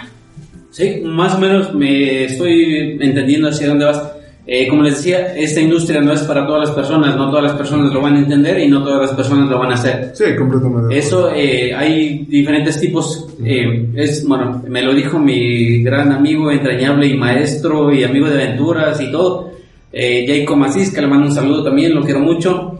[0.71, 4.16] Sí, más o menos me estoy entendiendo hacia dónde vas.
[4.49, 7.53] Eh, como les decía, esta industria no es para todas las personas, no todas las
[7.53, 10.11] personas lo van a entender y no todas las personas lo van a hacer.
[10.13, 10.97] Sí, completamente.
[10.97, 13.27] Eso, eh, hay diferentes tipos.
[13.43, 18.41] eh, es, bueno, me lo dijo mi gran amigo entrañable y maestro y amigo de
[18.41, 19.51] aventuras y todo,
[19.91, 22.76] eh, Jacob Macís, que le mando un saludo también, lo quiero mucho.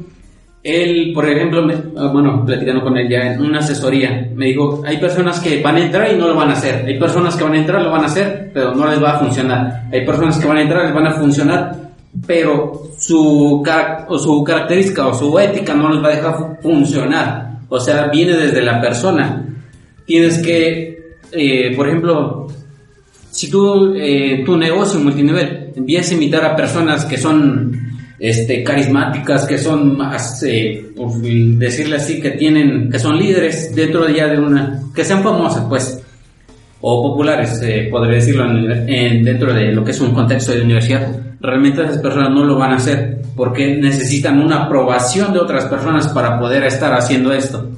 [0.64, 1.66] Él, por ejemplo,
[1.98, 5.78] ah, bueno, platicando con él ya en una asesoría, me dijo, hay personas que van
[5.78, 6.84] a entrar y no lo van a hacer.
[6.86, 9.20] Hay personas que van a entrar, lo van a hacer, pero no les va a
[9.20, 9.84] funcionar.
[9.94, 11.76] Hay personas que van a entrar, les van a funcionar,
[12.26, 13.64] pero su,
[14.10, 17.60] o su característica o su ética no les va a dejar fu- funcionar.
[17.70, 19.46] O sea, viene desde la persona.
[20.06, 22.48] Tienes que, eh, por ejemplo,
[23.30, 27.72] si tú, eh, tu negocio multinivel empiezas a invitar a personas que son
[28.20, 34.08] este, carismáticas, que son más, eh, por decirle así, que tienen, que son líderes dentro
[34.10, 36.02] ya de una, que sean famosas, pues,
[36.82, 41.08] o populares, eh, decirlo, en- en- dentro de lo que es un contexto de universidad,
[41.40, 46.08] realmente esas personas no lo van a hacer porque necesitan una aprobación de otras personas
[46.10, 47.70] para poder estar haciendo esto.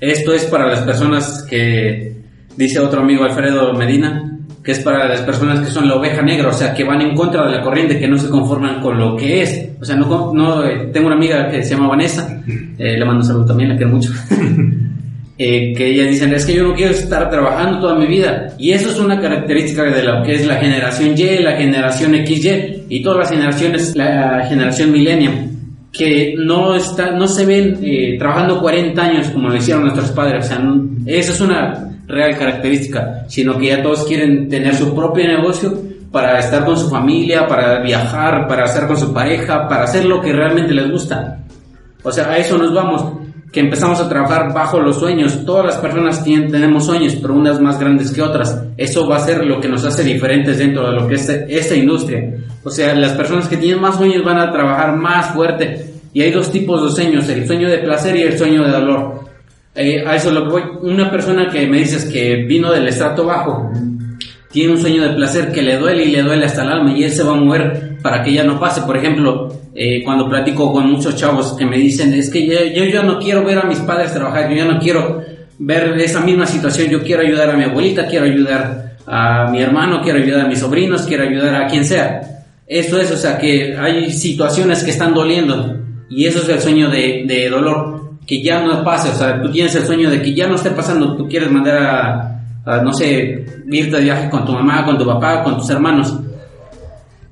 [0.00, 2.16] Esto es para las personas que,
[2.56, 4.33] dice otro amigo Alfredo Medina,
[4.64, 7.14] que es para las personas que son la oveja negra, o sea, que van en
[7.14, 9.68] contra de la corriente, que no se conforman con lo que es.
[9.78, 12.42] O sea, no, no eh, tengo una amiga que se llama Vanessa,
[12.78, 14.10] eh, le mando un saludo también, la quiero mucho.
[15.38, 18.54] eh, que ellas dicen, es que yo no quiero estar trabajando toda mi vida.
[18.58, 22.84] Y eso es una característica de lo que es la generación Y, la generación XY
[22.88, 25.34] y todas las generaciones, la generación millennium,
[25.92, 30.46] que no, está, no se ven eh, trabajando 40 años como lo hicieron nuestros padres.
[30.46, 34.94] O sea, no- esa es una real característica, sino que ya todos quieren tener su
[34.94, 35.76] propio negocio
[36.10, 40.20] para estar con su familia, para viajar, para estar con su pareja, para hacer lo
[40.20, 41.40] que realmente les gusta.
[42.04, 43.04] O sea, a eso nos vamos,
[43.50, 45.44] que empezamos a trabajar bajo los sueños.
[45.44, 48.62] Todas las personas tienen, tenemos sueños, pero unas más grandes que otras.
[48.76, 51.74] Eso va a ser lo que nos hace diferentes dentro de lo que es esta
[51.74, 52.34] industria.
[52.62, 55.94] O sea, las personas que tienen más sueños van a trabajar más fuerte.
[56.12, 59.24] Y hay dos tipos de sueños, el sueño de placer y el sueño de dolor.
[59.74, 60.62] Eh, a eso es lo que voy.
[60.82, 63.70] Una persona que me dices que vino del estrato bajo,
[64.54, 67.02] tiene un sueño de placer que le duele y le duele hasta el alma y
[67.02, 68.82] él se va a mover para que ya no pase.
[68.82, 73.02] Por ejemplo, eh, cuando platico con muchos chavos que me dicen, es que yo, yo
[73.02, 75.22] no quiero ver a mis padres trabajar, yo ya no quiero
[75.58, 80.00] ver esa misma situación, yo quiero ayudar a mi abuelita, quiero ayudar a mi hermano,
[80.02, 82.44] quiero ayudar a mis sobrinos, quiero ayudar a quien sea.
[82.66, 86.88] Eso es, o sea, que hay situaciones que están doliendo y eso es el sueño
[86.88, 87.93] de, de dolor,
[88.26, 90.70] que ya no pase, o sea, tú tienes el sueño de que ya no esté
[90.70, 92.34] pasando, tú quieres mandar a,
[92.64, 96.14] a, no sé, irte de viaje con tu mamá, con tu papá, con tus hermanos.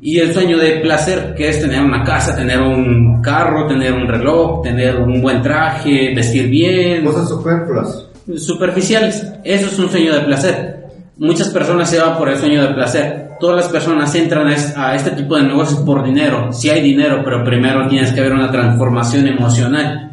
[0.01, 4.07] y el sueño de placer, que es tener una casa, tener un carro, tener un
[4.07, 7.05] reloj, tener un buen traje, vestir bien.
[7.05, 8.09] Cosas superfluas.
[8.37, 9.33] Superficiales.
[9.45, 10.87] Eso es un sueño de placer.
[11.19, 13.31] Muchas personas se van por el sueño de placer.
[13.39, 16.53] Todas las personas entran a este tipo de negocios por dinero.
[16.53, 20.12] Si hay dinero, pero primero tienes que haber una transformación emocional.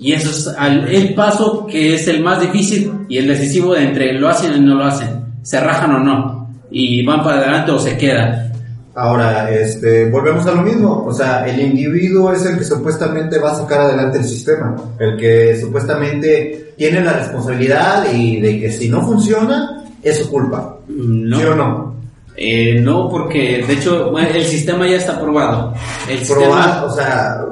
[0.00, 0.48] Y eso es
[0.88, 4.60] el paso que es el más difícil y el decisivo de entre lo hacen y
[4.60, 5.08] no lo hacen.
[5.42, 6.48] Se rajan o no.
[6.70, 8.50] Y van para adelante o se quedan.
[8.94, 13.52] Ahora, este, volvemos a lo mismo, o sea, el individuo es el que supuestamente va
[13.52, 18.88] a sacar adelante el sistema, el que supuestamente tiene la responsabilidad y de que si
[18.88, 20.76] no funciona, es su culpa.
[20.88, 21.38] No.
[21.38, 21.94] ¿Sí o no?
[22.42, 25.74] Eh, no, porque de hecho el sistema ya está aprobado.
[26.08, 27.44] El Probado, o sea,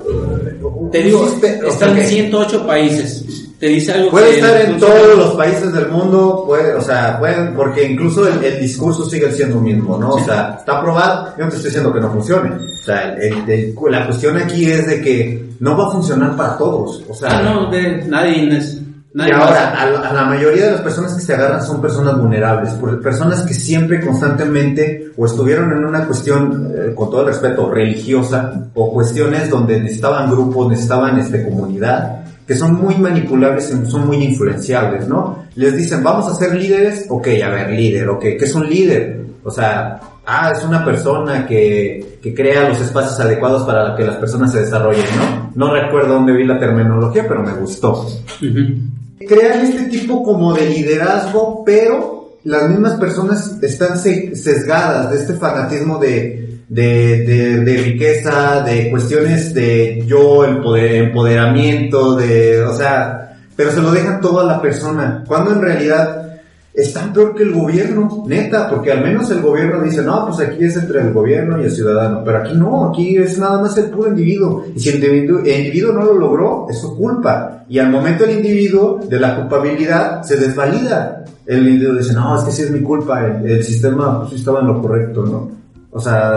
[0.90, 1.28] te digo,
[1.68, 3.24] están que 108 países.
[3.60, 7.18] Te dice algo Puede que estar en todos los países del mundo, puede, o sea,
[7.18, 10.10] pueden, porque incluso el, el discurso sigue siendo el mismo, ¿no?
[10.10, 12.50] O sea, está aprobado, yo no te estoy diciendo que no funcione.
[12.54, 16.56] O sea, el- el- la cuestión aquí es de que no va a funcionar para
[16.56, 17.02] todos.
[17.08, 18.78] O sea, Ah, no, de, nadie es.
[19.14, 22.18] Y ahora, a, la- a la mayoría de las personas que se agarran son personas
[22.20, 27.70] vulnerables, personas que siempre, constantemente, o estuvieron en una cuestión, eh, con todo el respeto,
[27.70, 34.06] religiosa, o cuestiones donde necesitaban grupos, necesitaban este, comunidad, que son muy manipulables, y son
[34.06, 35.44] muy influenciables, ¿no?
[35.54, 39.20] Les dicen, vamos a ser líderes, ok, a ver, líder, ok, ¿qué es un líder?
[39.44, 44.16] O sea, ah, es una persona que, que crea los espacios adecuados para que las
[44.16, 45.66] personas se desarrollen, ¿no?
[45.66, 47.92] No recuerdo dónde vi la terminología, pero me gustó
[48.42, 49.26] Ujú.
[49.26, 55.34] crean este tipo como de liderazgo, pero las mismas personas están se- sesgadas de este
[55.34, 62.74] fanatismo de, de, de, de riqueza, de cuestiones de yo, el poder, empoderamiento, de, o
[62.76, 66.27] sea, pero se lo dejan todo a la persona, cuando en realidad
[66.78, 70.64] están peor que el gobierno, neta, porque al menos el gobierno dice, no, pues aquí
[70.64, 73.86] es entre el gobierno y el ciudadano, pero aquí no, aquí es nada más el
[73.86, 77.80] puro individuo, y si el individuo, el individuo no lo logró, es su culpa, y
[77.80, 82.52] al momento el individuo de la culpabilidad se desvalida, el individuo dice, no, es que
[82.52, 85.50] sí es mi culpa, el, el sistema pues, estaba en lo correcto, ¿no?
[85.90, 86.34] O sea,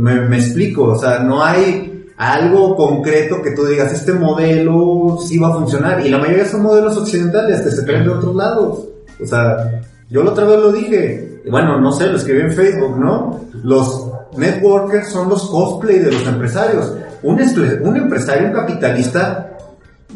[0.00, 5.38] me, me explico, o sea, no hay algo concreto que tú digas, este modelo sí
[5.38, 8.88] va a funcionar, y la mayoría son modelos occidentales que se traen de otros lados.
[9.22, 12.98] O sea, yo la otra vez lo dije, bueno, no sé, lo escribí en Facebook,
[12.98, 13.40] ¿no?
[13.62, 16.94] Los networkers son los cosplay de los empresarios.
[17.22, 17.40] Un,
[17.82, 19.56] un empresario, un capitalista,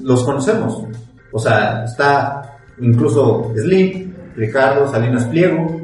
[0.03, 0.85] los conocemos.
[1.33, 5.81] O sea, está incluso Slim, Ricardo, Salinas Pliego.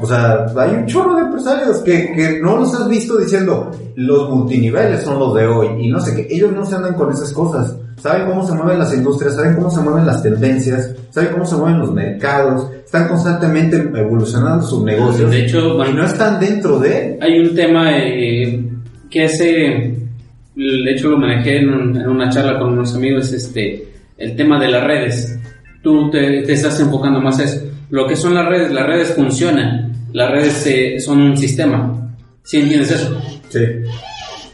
[0.00, 4.28] O sea, hay un chorro de empresarios que, que no los has visto diciendo los
[4.28, 6.34] multiniveles son los de hoy y no sé qué.
[6.34, 7.76] Ellos no se andan con esas cosas.
[8.00, 11.56] Saben cómo se mueven las industrias, saben cómo se mueven las tendencias, saben cómo se
[11.56, 17.18] mueven los mercados, están constantemente evolucionando sus negocios De hecho, y no están dentro de.
[17.20, 18.62] hay un tema eh,
[19.10, 19.44] que ese,
[20.54, 24.58] de hecho lo manejé en, un- en una charla con unos amigos, este, el tema
[24.60, 25.38] de las redes.
[25.82, 27.60] Tú te, te estás enfocando más a eso.
[27.90, 32.10] Lo que son las redes, las redes funcionan, las redes eh, son un sistema.
[32.42, 33.20] ¿Sí entiendes eso?
[33.50, 33.60] Sí.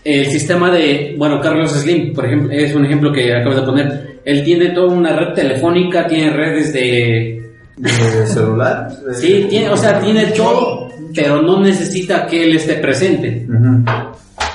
[0.04, 4.20] El sistema de, bueno, Carlos Slim, por ejemplo, es un ejemplo que acabas de poner.
[4.24, 7.36] Él tiene toda una red telefónica, tiene redes de...
[7.76, 7.88] ¿De
[8.26, 8.88] celular?
[9.14, 13.46] Sí, tiene, o sea, tiene todo, pero no necesita que él esté presente.
[13.48, 13.84] Ujú.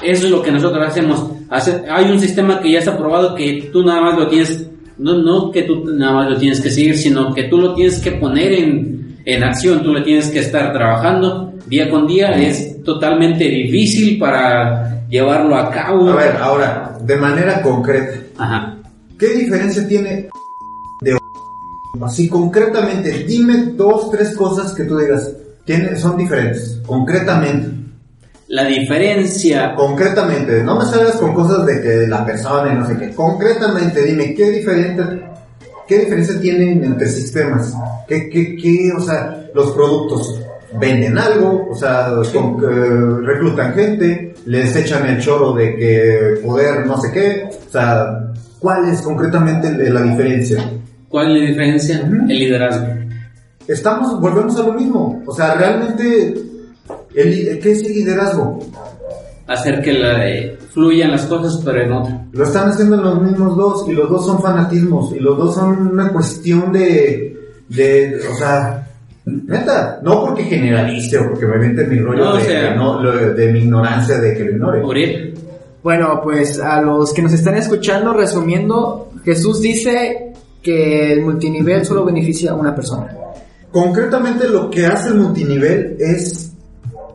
[0.04, 1.32] Eso es lo que nosotros hacemos.
[1.50, 5.18] Hace- hay un sistema que ya está probado que tú nada más lo tienes, no,
[5.18, 8.12] no que tú nada más lo tienes que seguir, sino que tú lo tienes que
[8.14, 12.30] poner en, en acción, tú lo tienes que estar trabajando día con día.
[12.40, 16.10] Es totalmente difícil para llevarlo a cabo.
[16.10, 18.78] A ver, ahora, de manera concreta, Ajá.
[19.18, 20.30] ¿qué diferencia tiene
[21.02, 21.18] de
[22.02, 23.24] así concretamente?
[23.24, 25.32] Dime dos, tres cosas que tú digas,
[25.66, 27.76] tiene, son diferentes, concretamente.
[28.48, 32.96] La diferencia, Concretamente, no me salgas con cosas de que la persona y no sé
[32.96, 33.16] qué.
[33.16, 35.02] Concretamente, dime, ¿qué diferente,
[35.88, 37.74] qué diferencia tienen entre sistemas?
[38.08, 40.45] ¿Qué, qué, qué, o sea, los productos
[40.80, 46.86] venden algo, o sea, con- eh, reclutan gente, les echan el choro de que poder
[46.86, 50.64] no sé qué, o sea, ¿cuál es concretamente la diferencia?
[51.10, 52.00] ¿cuál es la diferencia?
[52.02, 52.88] El liderazgo.
[53.68, 56.34] Estamos, volvemos a lo mismo, o sea, realmente,
[57.16, 58.60] el, ¿qué es el liderazgo?
[59.48, 62.26] Hacer que la, eh, fluyan las cosas, pero en otra.
[62.32, 65.88] Lo están haciendo los mismos dos y los dos son fanatismos y los dos son
[65.94, 67.38] una cuestión de,
[67.70, 68.88] de o sea,
[69.26, 73.02] neta, no porque generalice o porque me vente mi rollo No, o de, sea- no-
[73.02, 74.84] lo- de mi ignorancia de que lo ignore.
[74.84, 75.34] Uriel.
[75.84, 82.04] Bueno, pues a los que nos están escuchando, resumiendo, Jesús dice que el multinivel solo
[82.06, 83.16] beneficia a una persona.
[83.72, 86.52] Concretamente lo que hace el multinivel es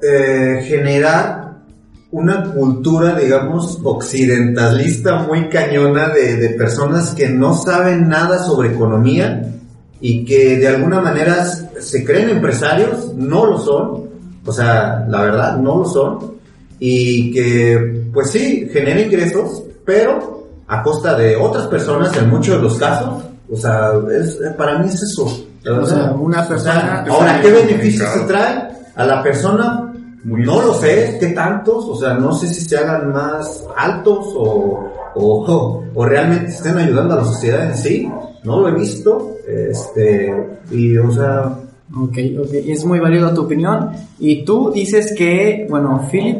[0.02, 1.50] eh, generar
[2.12, 9.42] una cultura, digamos, occidentalista muy cañona de, de personas que no saben nada sobre economía
[10.00, 14.08] y que de alguna manera se creen empresarios, no lo son,
[14.44, 16.34] o sea, la verdad, no lo son,
[16.78, 22.62] y que, pues sí, genera ingresos, pero a costa de otras personas en muchos de
[22.62, 25.46] los casos, o sea, es, para mí es eso.
[25.68, 27.04] O sea, una persona...
[27.06, 29.90] ahora, ¿qué beneficios se trae a la persona?
[30.24, 31.84] no lo sé, ¿qué tantos?
[31.86, 37.14] O sea, no sé si se hagan más altos o, o, o realmente estén ayudando
[37.14, 38.12] a la sociedad en sí.
[38.44, 39.36] No lo he visto.
[39.46, 40.34] Este,
[40.70, 41.58] y o sea...
[41.92, 43.90] Ok, ok, es muy válido tu opinión.
[44.18, 46.38] Y tú dices que, bueno, Philip,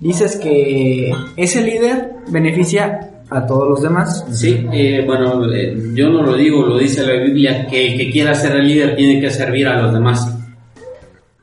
[0.00, 4.24] dices que ese líder beneficia a todos los demás.
[4.30, 8.10] Sí, eh, bueno, eh, yo no lo digo, lo dice la Biblia, que el que
[8.10, 10.32] quiera ser el líder tiene que servir a los demás.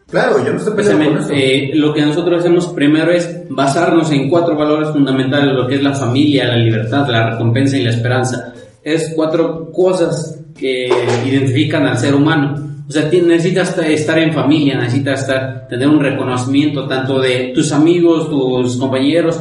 [0.10, 4.56] Claro, yo no estoy Precisamente, eh, lo que nosotros hacemos primero es basarnos en cuatro
[4.56, 8.54] valores fundamentales, lo que es la familia, la libertad, la recompensa y la esperanza.
[8.84, 10.89] Es cuatro cosas que
[11.25, 12.63] identifican al ser humano.
[12.88, 18.29] O sea, necesitas estar en familia, necesitas estar, tener un reconocimiento tanto de tus amigos,
[18.29, 19.39] tus compañeros,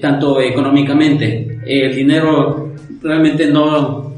[0.00, 1.60] tanto económicamente.
[1.66, 2.72] El dinero
[3.02, 4.14] realmente no...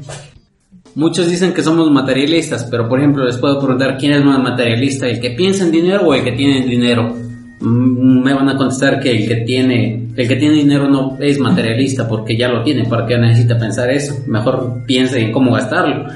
[0.95, 5.07] Muchos dicen que somos materialistas, pero por ejemplo les puedo preguntar quién es más materialista,
[5.07, 7.15] el que piensa en dinero o el que tiene dinero.
[7.59, 11.39] Mm, me van a contestar que el que tiene el que tiene dinero no es
[11.39, 14.15] materialista porque ya lo tiene, ¿para qué necesita pensar eso?
[14.27, 16.07] Mejor piensa en cómo gastarlo.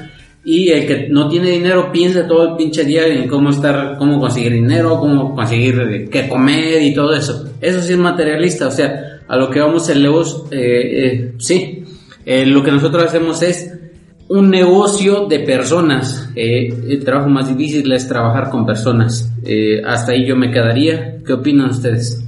[0.44, 4.20] Y el que no tiene dinero piensa todo el pinche día en cómo estar, cómo
[4.20, 7.50] conseguir dinero, cómo conseguir eh, qué comer y todo eso.
[7.60, 11.84] Eso sí es materialista, o sea, a lo que vamos Leos, eh, eh, sí,
[12.24, 13.74] lo que nosotros hacemos es
[14.28, 16.30] un negocio de personas.
[16.34, 19.32] el trabajo más difícil es trabajar con personas.
[19.86, 21.18] hasta ahí yo me quedaría.
[21.26, 22.24] ¿Qué opinan ustedes?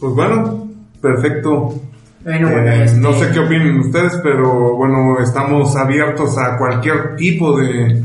[0.00, 0.68] Pues bueno,
[1.00, 1.80] perfecto.
[2.24, 7.58] Bueno, Eh, este- No sé qué opinen ustedes, pero bueno, estamos abiertos a cualquier tipo
[7.58, 8.02] de,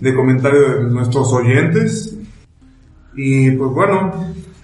[0.00, 2.16] de comentario de nuestros oyentes.
[3.16, 4.12] Y pues bueno,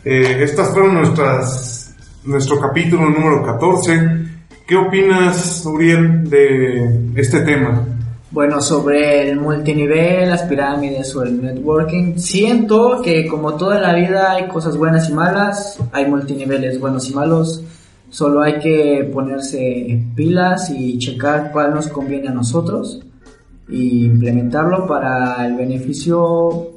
[0.05, 1.95] eh, estas fueron nuestras
[2.25, 4.27] nuestro capítulo número 14.
[4.67, 7.87] ¿Qué opinas, Uriel, de este tema?
[8.31, 14.33] Bueno, sobre el multinivel, las pirámides o el networking, siento que como toda la vida
[14.33, 17.65] hay cosas buenas y malas, hay multiniveles buenos y malos,
[18.11, 23.01] solo hay que ponerse pilas y checar cuál nos conviene a nosotros
[23.67, 26.69] y implementarlo para el beneficio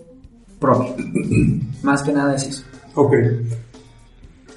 [0.58, 0.96] propio.
[1.84, 2.64] Más que nada es eso.
[2.96, 3.14] Ok.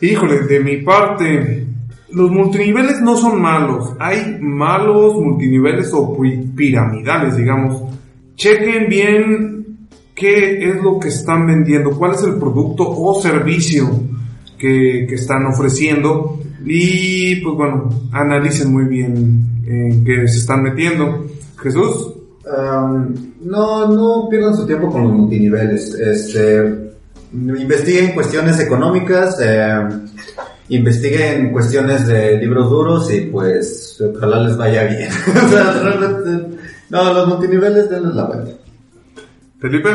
[0.00, 1.66] Híjole, de mi parte,
[2.14, 3.92] los multiniveles no son malos.
[3.98, 7.82] Hay malos multiniveles o pi- piramidales, digamos.
[8.36, 9.66] Chequen bien
[10.14, 13.90] qué es lo que están vendiendo, cuál es el producto o servicio
[14.58, 16.38] que, están ofreciendo.
[16.64, 21.26] Y pues bueno, analicen muy bien en qué se están metiendo.
[21.60, 22.14] Jesús,
[23.42, 25.94] no, no pierdan su tiempo con los multiniveles.
[25.94, 26.92] Este,
[27.32, 29.82] investiguen cuestiones económicas, eh,
[30.68, 35.08] investiguen cuestiones de libros duros y pues ojalá les vaya bien.
[35.44, 36.58] o sea, realmente,
[36.90, 38.52] no, los multiniveles denles la vuelta.
[39.58, 39.90] Felipe.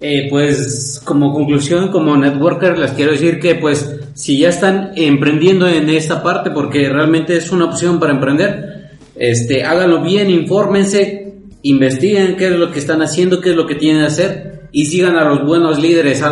[0.00, 5.66] Eh, pues como conclusión, como networker, les quiero decir que pues si ya están emprendiendo
[5.66, 12.36] en esta parte, porque realmente es una opción para emprender, este, háganlo bien, infórmense, investiguen
[12.36, 15.16] qué es lo que están haciendo, qué es lo que tienen que hacer y sigan
[15.16, 16.22] a los buenos líderes.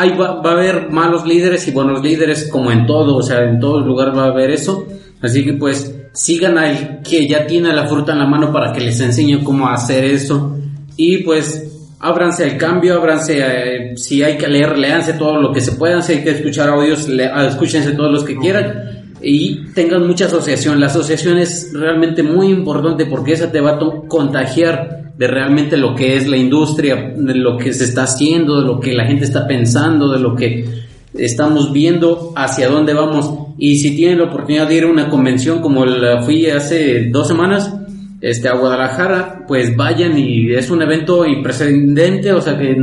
[0.00, 3.42] Hay, va, va a haber malos líderes y buenos líderes como en todo, o sea,
[3.42, 4.86] en todo lugar va a haber eso.
[5.20, 8.80] Así que pues sigan al que ya tiene la fruta en la mano para que
[8.80, 10.56] les enseñe cómo hacer eso.
[10.96, 11.64] Y pues
[12.00, 16.02] ábranse al cambio, ábranse, eh, si hay que leer, leanse todo lo que se puedan,
[16.02, 20.26] si hay que escuchar audios, le- ah, escúchense todos los que quieran y tengan mucha
[20.26, 20.78] asociación.
[20.78, 25.96] La asociación es realmente muy importante porque esa te va a contagiar de realmente lo
[25.96, 29.24] que es la industria, de lo que se está haciendo, de lo que la gente
[29.24, 30.64] está pensando, de lo que
[31.12, 33.28] estamos viendo hacia dónde vamos.
[33.58, 37.26] Y si tienen la oportunidad de ir a una convención como la fui hace dos
[37.26, 37.74] semanas,
[38.20, 42.76] este, a Guadalajara, pues vayan y es un evento imprecedente, o sea que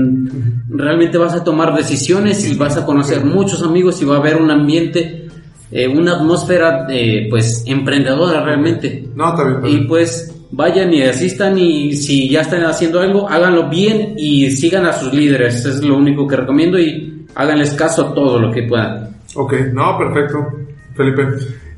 [0.67, 4.35] realmente vas a tomar decisiones y vas a conocer muchos amigos y va a haber
[4.35, 5.29] un ambiente,
[5.71, 9.07] eh, una atmósfera, eh, pues, emprendedora realmente.
[9.15, 13.69] No, bien, está Y pues vayan y asistan y si ya están haciendo algo, háganlo
[13.69, 18.13] bien y sigan a sus líderes, es lo único que recomiendo y háganles caso a
[18.13, 19.15] todo lo que puedan.
[19.35, 20.47] Ok, no, perfecto,
[20.95, 21.23] Felipe.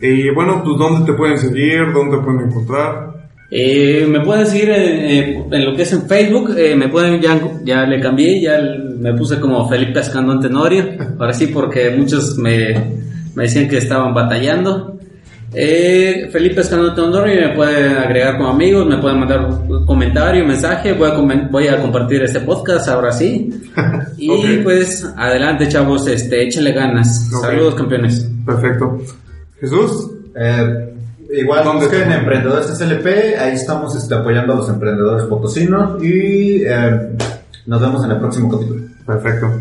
[0.01, 1.91] Y bueno, pues ¿dónde te pueden seguir?
[1.91, 3.18] ¿Dónde te pueden encontrar?
[3.49, 7.22] Eh, me pueden seguir en, eh, en lo que es en Facebook, eh, me pueden,
[7.22, 8.59] ya, ya le cambié, ya
[8.99, 10.84] me puse como Felipe Escandón Tenorio,
[11.18, 12.74] ahora sí porque muchos me,
[13.36, 14.96] me decían que estaban batallando.
[15.53, 20.93] Eh, Felipe Escano Tondoro me puede agregar como amigos, me pueden mandar un comentario, mensaje,
[20.93, 23.49] voy a, comen- voy a compartir este podcast ahora sí.
[24.17, 27.29] Y pues adelante chavos, este, échenle ganas.
[27.41, 28.27] Saludos campeones.
[28.45, 28.99] Perfecto.
[29.59, 30.93] Jesús, Eh,
[31.31, 33.07] igual ¿Dónde busquen Emprendedores SLP,
[33.39, 37.09] ahí estamos este, apoyando a los emprendedores potosinos y eh,
[37.65, 38.81] nos vemos en el próximo capítulo.
[39.05, 39.51] perfecto.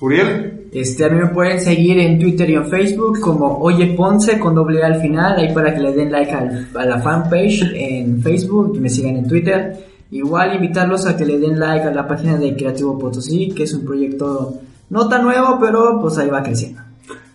[0.00, 4.38] Uriel, Este, a mí me pueden seguir en Twitter y en Facebook como Oye Ponce
[4.38, 7.72] con doble A al final, ahí para que le den like al- a la fanpage
[7.74, 9.76] en Facebook y me sigan en Twitter.
[10.12, 13.74] Igual invitarlos a que le den like a la página de Creativo Potosí, que es
[13.74, 14.54] un proyecto
[14.90, 16.80] no tan nuevo, pero pues ahí va creciendo.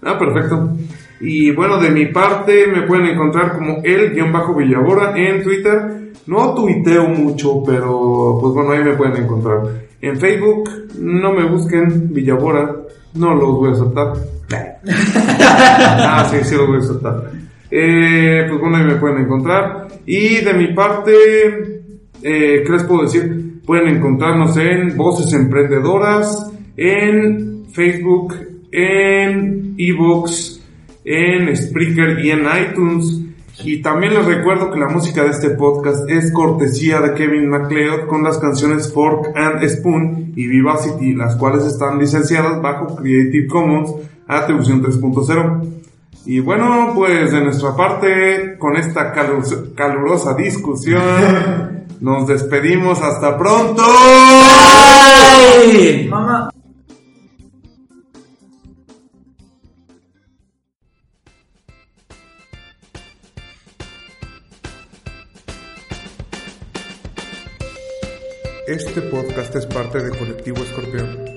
[0.02, 0.70] Ah, perfecto.
[1.22, 6.12] Y bueno, de mi parte me pueden encontrar como el-villabora en Twitter.
[6.28, 9.60] No tuiteo mucho, pero pues bueno, ahí me pueden encontrar.
[10.02, 10.70] En Facebook,
[11.00, 12.76] no me busquen Villabora,
[13.16, 14.14] no los voy a aceptar.
[14.88, 17.32] ah, sí, sí los voy a aceptar.
[17.72, 19.88] Eh, pues bueno, ahí me pueden encontrar.
[20.06, 21.12] Y de mi parte,
[22.22, 23.62] eh, ¿qué les puedo decir?
[23.66, 28.36] Pueden encontrarnos en Voces Emprendedoras, en Facebook,
[28.72, 30.64] en ebooks,
[31.04, 33.22] en Spreaker y en iTunes.
[33.64, 38.08] Y también les recuerdo que la música de este podcast es cortesía de Kevin MacLeod
[38.08, 43.92] con las canciones Fork and Spoon y Vivacity, las cuales están licenciadas bajo Creative Commons
[44.28, 45.72] Atribución 3.0.
[46.26, 51.02] Y bueno, pues de nuestra parte, con esta calur- calurosa discusión,
[52.02, 53.00] nos despedimos.
[53.02, 53.84] Hasta pronto.
[56.10, 56.50] Mamá.
[68.68, 71.35] Este podcast es parte de Colectivo Escorpión.